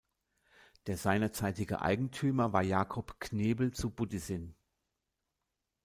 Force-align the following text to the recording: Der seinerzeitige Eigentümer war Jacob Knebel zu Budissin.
Der 0.87 0.97
seinerzeitige 0.97 1.83
Eigentümer 1.83 2.53
war 2.53 2.63
Jacob 2.63 3.19
Knebel 3.19 3.71
zu 3.71 3.91
Budissin. 3.91 4.55